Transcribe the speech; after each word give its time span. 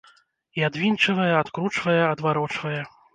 І 0.61 0.63
адвінчвае, 0.69 1.27
адкручвае, 1.41 1.99
адварочвае. 2.13 2.81